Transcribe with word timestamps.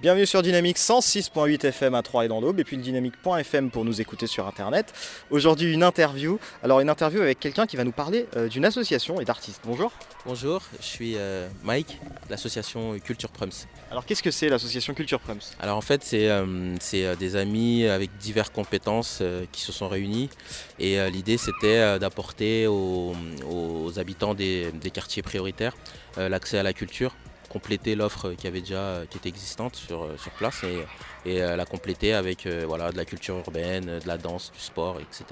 Bienvenue 0.00 0.26
sur 0.26 0.42
Dynamique 0.42 0.78
106.8 0.78 1.66
FM 1.66 1.96
à 1.96 2.02
3 2.02 2.26
et 2.26 2.28
dans 2.28 2.40
l'Aube, 2.40 2.60
et 2.60 2.64
puis 2.64 2.76
le 2.76 2.84
dynamique.fm 2.84 3.68
pour 3.68 3.84
nous 3.84 4.00
écouter 4.00 4.28
sur 4.28 4.46
Internet. 4.46 4.94
Aujourd'hui, 5.28 5.72
une 5.72 5.82
interview. 5.82 6.38
Alors, 6.62 6.78
une 6.78 6.88
interview 6.88 7.20
avec 7.20 7.40
quelqu'un 7.40 7.66
qui 7.66 7.76
va 7.76 7.82
nous 7.82 7.90
parler 7.90 8.28
euh, 8.36 8.46
d'une 8.46 8.64
association 8.64 9.20
et 9.20 9.24
d'artistes. 9.24 9.60
Bonjour. 9.64 9.90
Bonjour, 10.24 10.62
je 10.78 10.86
suis 10.86 11.14
euh, 11.16 11.48
Mike, 11.64 11.98
l'association 12.30 12.96
Culture 13.00 13.30
Prums. 13.30 13.66
Alors, 13.90 14.06
qu'est-ce 14.06 14.22
que 14.22 14.30
c'est 14.30 14.48
l'association 14.48 14.94
Culture 14.94 15.18
Prums 15.18 15.40
Alors, 15.58 15.76
en 15.76 15.80
fait, 15.80 16.04
c'est 16.04 16.28
euh, 16.28 17.16
des 17.18 17.34
amis 17.34 17.84
avec 17.84 18.16
diverses 18.18 18.50
compétences 18.50 19.20
qui 19.50 19.62
se 19.62 19.72
sont 19.72 19.88
réunis. 19.88 20.30
Et 20.78 21.10
l'idée, 21.10 21.38
c'était 21.38 21.98
d'apporter 21.98 22.68
aux, 22.68 23.16
aux 23.50 23.98
habitants 23.98 24.34
des, 24.34 24.70
des 24.70 24.92
quartiers 24.92 25.22
prioritaires 25.22 25.76
l'accès 26.16 26.56
à 26.56 26.62
la 26.62 26.72
culture 26.72 27.16
compléter 27.48 27.94
l'offre 27.94 28.32
qui 28.32 28.46
avait 28.46 28.60
déjà 28.60 28.78
euh, 28.80 29.06
qui 29.06 29.16
était 29.18 29.28
existante 29.28 29.76
sur, 29.76 30.02
euh, 30.04 30.16
sur 30.18 30.30
place 30.32 30.62
et, 30.64 30.84
et 31.30 31.42
euh, 31.42 31.56
la 31.56 31.64
compléter 31.64 32.12
avec 32.14 32.46
voilà, 32.66 32.92
de 32.92 32.96
la 32.96 33.04
culture 33.04 33.36
urbaine, 33.38 33.98
de 34.00 34.06
la 34.06 34.18
danse, 34.18 34.52
du 34.52 34.60
sport, 34.60 34.98
etc. 35.00 35.24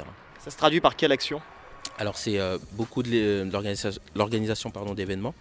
Ça 0.43 0.51
se 0.51 0.57
traduit 0.57 0.81
par 0.81 0.97
quelle 0.97 1.13
action? 1.13 1.41
Alors 1.99 2.17
c'est 2.19 2.39
beaucoup 2.73 3.03
de 3.03 3.49
l'organisation 4.15 4.71
d'événements 4.95 5.35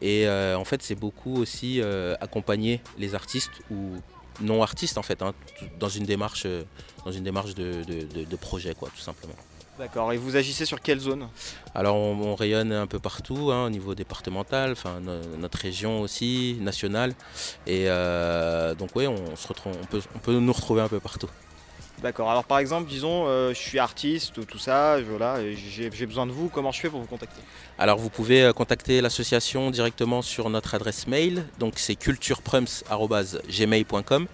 et 0.00 0.26
en 0.28 0.64
fait 0.64 0.82
c'est 0.82 0.94
beaucoup 0.94 1.36
aussi 1.36 1.82
accompagner 2.20 2.80
les 2.98 3.14
artistes 3.14 3.50
ou 3.70 3.96
non 4.40 4.62
artistes 4.62 4.96
en 4.96 5.02
fait 5.02 5.20
hein, 5.20 5.34
dans 5.78 5.88
une 5.90 6.04
démarche 6.04 6.46
dans 7.04 7.12
une 7.12 7.24
démarche 7.24 7.54
de, 7.54 7.82
de- 7.84 8.04
de- 8.04 8.24
de 8.24 8.36
projet 8.36 8.74
quoi 8.74 8.88
tout 8.88 9.02
simplement. 9.02 9.34
D'accord. 9.80 10.12
Et 10.12 10.18
vous 10.18 10.36
agissez 10.36 10.66
sur 10.66 10.78
quelle 10.82 10.98
zone? 10.98 11.26
Alors 11.74 11.96
on, 11.96 12.12
on 12.22 12.34
rayonne 12.34 12.70
un 12.70 12.86
peu 12.86 12.98
partout 12.98 13.50
hein, 13.50 13.64
au 13.64 13.70
niveau 13.70 13.94
départemental, 13.94 14.72
enfin 14.72 15.00
no- 15.00 15.22
notre 15.38 15.56
région 15.56 16.02
aussi, 16.02 16.58
nationale 16.60 17.14
et 17.66 17.84
euh, 17.88 18.74
donc 18.74 18.90
oui 18.94 19.06
on 19.06 20.18
peut 20.22 20.32
nous 20.38 20.52
retrouver 20.52 20.82
un 20.82 20.88
peu 20.88 21.00
partout. 21.00 21.30
D'accord. 22.02 22.30
Alors, 22.30 22.44
par 22.44 22.58
exemple, 22.58 22.88
disons, 22.88 23.26
euh, 23.26 23.50
je 23.50 23.58
suis 23.58 23.78
artiste, 23.78 24.46
tout 24.46 24.58
ça, 24.58 25.00
voilà, 25.02 25.36
j'ai 25.54 26.06
besoin 26.06 26.26
de 26.26 26.32
vous. 26.32 26.48
Comment 26.48 26.72
je 26.72 26.80
fais 26.80 26.88
pour 26.88 27.00
vous 27.00 27.06
contacter? 27.06 27.40
Alors 27.80 27.96
vous 27.96 28.10
pouvez 28.10 28.42
euh, 28.42 28.52
contacter 28.52 29.00
l'association 29.00 29.70
directement 29.70 30.20
sur 30.20 30.50
notre 30.50 30.74
adresse 30.74 31.06
mail, 31.06 31.46
donc 31.58 31.78
c'est 31.78 31.94
cultureprums.gmail.com 31.94 34.26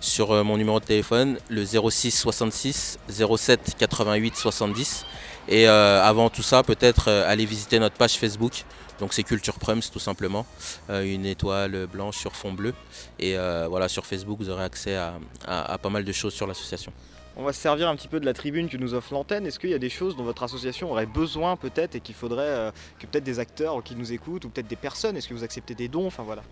sur 0.00 0.32
euh, 0.32 0.42
mon 0.42 0.56
numéro 0.56 0.80
de 0.80 0.86
téléphone, 0.86 1.36
le 1.50 1.66
06 1.66 2.10
66 2.10 2.98
07 3.10 3.74
88 3.76 4.34
70. 4.34 5.04
Et 5.48 5.68
avant 5.68 6.28
tout 6.30 6.42
ça, 6.42 6.62
peut-être 6.62 7.08
euh, 7.08 7.30
aller 7.30 7.44
visiter 7.44 7.78
notre 7.78 7.96
page 7.96 8.14
Facebook. 8.14 8.64
Donc 8.98 9.12
c'est 9.12 9.24
Culture 9.24 9.58
Prums 9.58 9.82
tout 9.92 9.98
simplement, 9.98 10.46
une 10.88 11.26
étoile 11.26 11.86
blanche 11.86 12.16
sur 12.16 12.34
fond 12.34 12.54
bleu. 12.54 12.72
Et 13.18 13.36
voilà, 13.68 13.88
sur 13.88 14.06
Facebook, 14.06 14.38
vous 14.40 14.48
aurez 14.48 14.64
accès 14.64 14.96
à 14.96 15.76
pas 15.76 15.90
mal 15.90 16.02
de 16.02 16.12
choses 16.12 16.32
sur 16.32 16.46
l'association. 16.46 16.94
On 17.38 17.44
va 17.44 17.52
se 17.52 17.60
servir 17.60 17.88
un 17.88 17.96
petit 17.96 18.08
peu 18.08 18.18
de 18.18 18.24
la 18.24 18.32
tribune 18.32 18.68
que 18.68 18.78
nous 18.78 18.94
offre 18.94 19.12
l'antenne. 19.12 19.46
Est-ce 19.46 19.58
qu'il 19.58 19.68
y 19.68 19.74
a 19.74 19.78
des 19.78 19.90
choses 19.90 20.16
dont 20.16 20.24
votre 20.24 20.42
association 20.42 20.90
aurait 20.90 21.04
besoin 21.04 21.56
peut-être 21.56 21.94
et 21.94 22.00
qu'il 22.00 22.14
faudrait 22.14 22.42
euh, 22.44 22.70
que 22.98 23.06
peut-être 23.06 23.24
des 23.24 23.38
acteurs 23.38 23.82
qui 23.82 23.94
nous 23.94 24.12
écoutent 24.12 24.46
ou 24.46 24.48
peut-être 24.48 24.68
des 24.68 24.76
personnes 24.76 25.16
Est-ce 25.18 25.28
que 25.28 25.34
vous 25.34 25.44
acceptez 25.44 25.74
des 25.74 25.88
dons? 25.88 26.06
Enfin 26.06 26.22
voilà. 26.22 26.42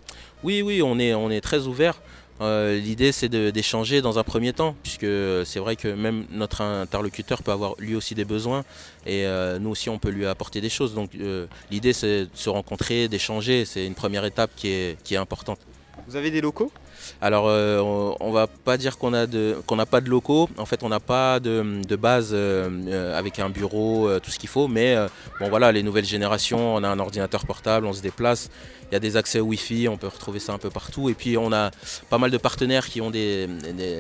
Oui, 0.43 0.61
oui, 0.61 0.83
on 0.83 0.99
est, 0.99 1.15
on 1.15 1.31
est 1.31 1.41
très 1.41 1.67
ouvert. 1.67 2.01
Euh, 2.41 2.79
L'idée, 2.79 3.13
c'est 3.13 3.29
d'échanger 3.29 4.03
dans 4.03 4.19
un 4.19 4.25
premier 4.25 4.53
temps, 4.53 4.75
puisque 4.83 5.07
c'est 5.45 5.59
vrai 5.59 5.77
que 5.77 5.89
même 5.89 6.27
notre 6.31 6.63
interlocuteur 6.63 7.43
peut 7.43 7.53
avoir 7.53 7.75
lui 7.79 7.95
aussi 7.95 8.15
des 8.15 8.25
besoins, 8.25 8.65
et 9.07 9.27
euh, 9.27 9.59
nous 9.59 9.71
aussi, 9.71 9.89
on 9.89 9.99
peut 9.99 10.11
lui 10.11 10.27
apporter 10.27 10.61
des 10.61 10.69
choses. 10.69 10.95
Donc, 10.95 11.11
euh, 11.15 11.47
l'idée, 11.71 11.93
c'est 11.93 12.25
de 12.25 12.31
se 12.35 12.51
rencontrer, 12.51 13.09
d'échanger. 13.09 13.65
C'est 13.65 13.87
une 13.87 13.95
première 13.95 14.25
étape 14.25 14.51
qui 14.57 14.69
est, 14.69 15.03
qui 15.03 15.15
est 15.15 15.19
importante. 15.19 15.61
Vous 16.09 16.17
avez 16.17 16.31
des 16.31 16.41
locaux? 16.41 16.73
Alors, 17.21 17.47
euh, 17.49 17.81
on, 18.21 18.33
va 18.33 18.47
pas 18.47 18.77
dire 18.77 18.99
qu'on 18.99 19.13
a 19.15 19.27
de, 19.27 19.57
qu'on 19.67 19.77
n'a 19.77 19.87
pas 19.87 20.01
de 20.01 20.11
locaux. 20.11 20.49
En 20.59 20.67
fait, 20.67 20.83
on 20.83 20.89
n'a 20.89 21.01
pas 21.01 21.41
de, 21.41 21.83
de 21.87 21.97
base 21.97 22.31
euh, 22.33 22.69
euh, 22.89 23.19
avec 23.19 23.39
un 23.39 23.49
bureau, 23.51 24.09
tout 24.21 24.31
ce 24.31 24.39
qu'il 24.39 24.49
faut. 24.49 24.69
Mais 24.69 24.97
bon, 25.41 25.49
voilà, 25.49 25.73
les 25.73 25.83
nouvelles 25.83 26.05
générations, 26.05 26.77
on 26.77 26.83
a 26.85 26.89
un 26.89 26.99
ordinateur 26.99 27.47
portable, 27.47 27.87
on 27.87 27.93
se 27.93 28.03
déplace. 28.03 28.51
Il 28.91 28.95
y 28.95 28.97
a 28.97 29.01
des 29.01 29.17
accès 29.17 29.41
Wi-Fi, 29.41 29.89
on 29.89 29.97
peut 29.97 30.09
retrouver 30.09 30.39
ça 30.39 30.53
un 30.53 30.59
peu 30.59 30.71
partout. 30.71 31.09
Et 31.09 31.15
puis, 31.15 31.37
on 31.37 31.53
a 31.53 31.71
pas 32.11 32.19
mal 32.19 32.31
de 32.31 32.39
partenaires 32.39 32.87
qui 32.87 33.01
ont 33.01 33.11
des, 33.11 33.47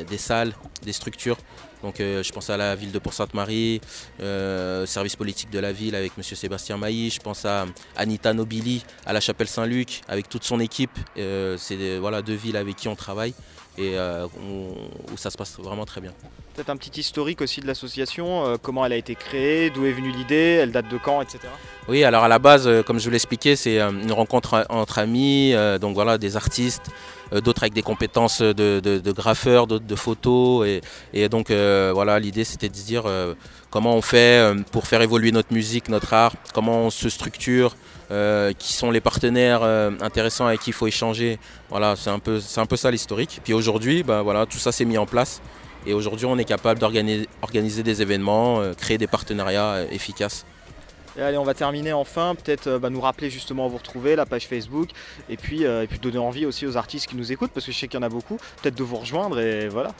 des- 0.08 0.18
salles, 0.18 0.52
des 0.82 0.92
structures. 0.92 1.38
Donc, 1.82 1.96
je 1.98 2.32
pense 2.32 2.48
à 2.48 2.56
la 2.56 2.74
ville 2.74 2.92
de 2.92 2.98
Port-Sainte-Marie, 2.98 3.80
service 4.86 5.16
politique 5.16 5.50
de 5.50 5.58
la 5.58 5.72
ville 5.72 5.94
avec 5.94 6.16
Monsieur 6.16 6.36
Sébastien 6.36 6.76
Mailly. 6.78 7.10
Je 7.10 7.20
pense 7.20 7.44
à 7.44 7.66
Anita 7.96 8.32
Nobili 8.32 8.84
à 9.04 9.12
la 9.12 9.20
Chapelle 9.20 9.48
Saint-Luc 9.48 10.02
avec 10.08 10.28
toute 10.28 10.44
son 10.44 10.60
équipe. 10.60 10.96
C'est 11.16 11.98
voilà, 11.98 12.22
deux 12.22 12.34
villes 12.34 12.56
avec 12.56 12.76
qui 12.76 12.83
on 12.88 12.94
travaille 12.96 13.34
et 13.76 13.98
euh, 13.98 14.26
on- 14.48 15.12
où 15.12 15.16
ça 15.16 15.30
se 15.30 15.36
passe 15.36 15.56
vraiment 15.58 15.84
très 15.84 16.00
bien. 16.00 16.12
Peut-être 16.54 16.70
un 16.70 16.76
petit 16.76 17.00
historique 17.00 17.40
aussi 17.40 17.60
de 17.60 17.66
l'association, 17.66 18.46
euh, 18.46 18.56
comment 18.62 18.86
elle 18.86 18.92
a 18.92 18.96
été 18.96 19.16
créée, 19.16 19.70
d'où 19.70 19.84
est 19.86 19.90
venue 19.92 20.12
l'idée, 20.12 20.58
elle 20.62 20.70
date 20.70 20.88
de 20.88 20.96
quand, 20.98 21.20
etc. 21.20 21.40
Oui, 21.88 22.04
alors 22.04 22.22
à 22.22 22.28
la 22.28 22.38
base, 22.38 22.68
euh, 22.68 22.82
comme 22.84 23.00
je 23.00 23.04
vous 23.06 23.10
l'expliquais, 23.10 23.56
c'est 23.56 23.80
euh, 23.80 23.90
une 23.90 24.12
rencontre 24.12 24.64
en- 24.70 24.80
entre 24.80 24.98
amis, 25.00 25.52
euh, 25.54 25.78
donc 25.78 25.94
voilà, 25.94 26.16
des 26.18 26.36
artistes, 26.36 26.86
euh, 27.32 27.40
d'autres 27.40 27.64
avec 27.64 27.72
des 27.72 27.82
compétences 27.82 28.40
de, 28.40 28.52
de, 28.78 28.98
de 29.00 29.12
graffeurs, 29.12 29.66
d'autres 29.66 29.86
de 29.86 29.96
photos. 29.96 30.64
Et, 30.68 30.80
et 31.12 31.28
donc 31.28 31.50
euh, 31.50 31.90
voilà, 31.92 32.20
l'idée 32.20 32.44
c'était 32.44 32.68
de 32.68 32.76
se 32.76 32.84
dire 32.84 33.02
euh, 33.06 33.34
comment 33.70 33.96
on 33.96 34.02
fait 34.02 34.38
euh, 34.38 34.54
pour 34.70 34.86
faire 34.86 35.02
évoluer 35.02 35.32
notre 35.32 35.52
musique, 35.52 35.88
notre 35.88 36.12
art, 36.12 36.34
comment 36.52 36.82
on 36.82 36.90
se 36.90 37.08
structure, 37.08 37.74
euh, 38.10 38.52
qui 38.58 38.72
sont 38.72 38.90
les 38.90 39.00
partenaires 39.00 39.62
euh, 39.62 39.90
intéressants 40.00 40.46
avec 40.46 40.60
qui 40.60 40.70
il 40.70 40.72
faut 40.72 40.86
échanger. 40.86 41.38
Voilà, 41.70 41.96
c'est 41.96 42.10
un 42.10 42.18
peu, 42.18 42.40
c'est 42.40 42.60
un 42.60 42.66
peu 42.66 42.76
ça 42.76 42.90
l'historique. 42.90 43.40
Puis 43.44 43.52
aujourd'hui, 43.52 44.02
ben 44.02 44.22
voilà, 44.22 44.46
tout 44.46 44.58
ça 44.58 44.72
s'est 44.72 44.84
mis 44.84 44.98
en 44.98 45.06
place. 45.06 45.40
Et 45.86 45.94
aujourd'hui, 45.94 46.26
on 46.26 46.38
est 46.38 46.44
capable 46.44 46.80
d'organiser 46.80 47.28
organiser 47.42 47.82
des 47.82 48.02
événements, 48.02 48.60
euh, 48.60 48.74
créer 48.74 48.98
des 48.98 49.06
partenariats 49.06 49.84
efficaces. 49.90 50.44
Et 51.16 51.22
allez, 51.22 51.38
on 51.38 51.44
va 51.44 51.54
terminer 51.54 51.92
enfin, 51.92 52.34
peut-être 52.34 52.78
bah, 52.78 52.90
nous 52.90 53.00
rappeler 53.00 53.30
justement 53.30 53.68
où 53.68 53.70
vous 53.70 53.76
retrouver, 53.76 54.16
la 54.16 54.26
page 54.26 54.48
Facebook, 54.48 54.90
et 55.28 55.36
puis, 55.36 55.62
et 55.62 55.86
puis 55.86 56.00
donner 56.00 56.18
envie 56.18 56.44
aussi 56.44 56.66
aux 56.66 56.76
artistes 56.76 57.06
qui 57.06 57.14
nous 57.14 57.30
écoutent, 57.30 57.52
parce 57.52 57.64
que 57.66 57.70
je 57.70 57.78
sais 57.78 57.86
qu'il 57.86 58.00
y 58.00 58.02
en 58.02 58.06
a 58.06 58.08
beaucoup, 58.08 58.36
peut-être 58.60 58.74
de 58.74 58.82
vous 58.82 58.96
rejoindre, 58.96 59.38
et 59.38 59.68
voilà. 59.68 59.92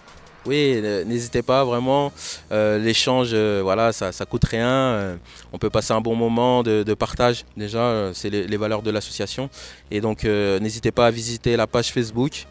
Oui, 0.47 0.81
n'hésitez 1.06 1.43
pas 1.43 1.65
vraiment. 1.65 2.12
Euh, 2.53 2.78
L'échange, 2.78 3.31
euh, 3.32 3.60
voilà, 3.62 3.93
ça, 3.93 4.12
ça 4.12 4.27
coûte 4.27 4.44
rien. 4.44 4.69
euh, 4.69 5.16
on 5.53 5.59
peut 5.59 5.71
passer 5.71 5.93
un 5.93 6.03
bon 6.03 6.15
moment 6.15 6.62
de, 6.62 6.94
partage. 6.94 7.44
Déjà, 7.56 8.10
c'est 8.12 8.28
les, 8.31 8.56
valeurs 8.56 8.83
de 8.83 8.91
l'association. 8.91 9.49
Et 9.91 10.00
donc, 10.00 10.25
n'hésitez 10.25 10.91
pas 10.91 11.06
à 11.06 11.10
visiter 11.10 11.56
la 11.56 11.66
page 11.66 11.93
Facebook. 11.93 12.47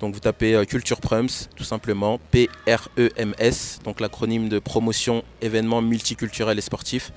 Donc, 0.00 0.14
vous 0.14 0.20
tapez 0.20 0.54
euh, 0.54 0.64
Culture 0.64 1.00
Prums, 1.00 1.28
tout 1.56 1.64
simplement, 1.64 2.18
P-R-E-M-S, 2.30 3.80
donc 3.84 4.00
l'acronyme 4.00 4.48
de 4.48 4.58
promotion 4.58 5.22
événements 5.40 5.82
multiculturels 5.82 6.58
et 6.58 6.62
sportifs. 6.62 7.12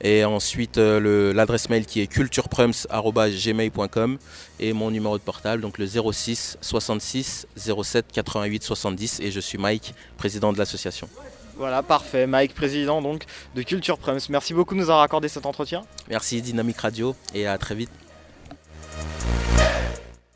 Et 0.00 0.24
ensuite, 0.24 0.78
euh, 0.78 1.32
l'adresse 1.32 1.70
mail 1.70 1.86
qui 1.86 2.00
est 2.00 2.08
cultureprums.gmail.com 2.08 4.18
et 4.58 4.72
mon 4.72 4.90
numéro 4.90 5.16
de 5.16 5.22
portable, 5.22 5.62
donc 5.62 5.78
le 5.78 5.86
06 5.86 6.58
66 6.60 7.46
07 7.56 8.06
88 8.12 8.64
70. 8.64 9.20
Et 9.20 9.30
je 9.30 9.38
suis 9.40 9.58
Mike, 9.58 9.94
président 10.16 10.52
de 10.52 10.58
l'association. 10.58 11.08
Voilà, 11.56 11.82
parfait. 11.82 12.26
Mike, 12.26 12.54
président 12.54 13.02
donc 13.02 13.24
de 13.54 13.62
Culture 13.62 13.98
Prums. 13.98 14.18
Merci 14.30 14.54
beaucoup 14.54 14.74
de 14.74 14.80
nous 14.80 14.90
avoir 14.90 15.02
accordé 15.02 15.28
cet 15.28 15.46
entretien. 15.46 15.82
Merci 16.08 16.42
Dynamique 16.42 16.78
Radio 16.78 17.14
et 17.34 17.46
à 17.46 17.56
très 17.58 17.76
vite. 17.76 17.90